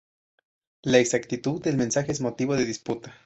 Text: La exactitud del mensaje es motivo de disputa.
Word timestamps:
La 0.81 0.97
exactitud 0.97 1.61
del 1.61 1.77
mensaje 1.77 2.11
es 2.11 2.21
motivo 2.21 2.55
de 2.55 2.65
disputa. 2.65 3.13